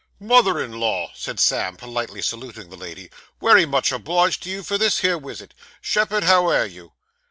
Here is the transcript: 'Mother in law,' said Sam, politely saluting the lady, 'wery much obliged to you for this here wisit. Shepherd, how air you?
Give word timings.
'Mother 0.19 0.59
in 0.59 0.71
law,' 0.71 1.11
said 1.13 1.39
Sam, 1.39 1.75
politely 1.75 2.23
saluting 2.23 2.69
the 2.71 2.75
lady, 2.75 3.11
'wery 3.39 3.67
much 3.67 3.91
obliged 3.91 4.41
to 4.41 4.49
you 4.49 4.63
for 4.63 4.79
this 4.79 5.01
here 5.01 5.15
wisit. 5.15 5.53
Shepherd, 5.79 6.23
how 6.23 6.49
air 6.49 6.65
you? 6.65 6.93